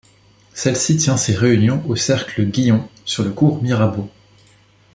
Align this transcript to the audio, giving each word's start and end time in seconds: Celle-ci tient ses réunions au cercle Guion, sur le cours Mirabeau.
Celle-ci 0.55 0.97
tient 0.97 1.15
ses 1.15 1.35
réunions 1.35 1.83
au 1.87 1.95
cercle 1.95 2.43
Guion, 2.45 2.89
sur 3.05 3.23
le 3.23 3.29
cours 3.29 3.61
Mirabeau. 3.61 4.09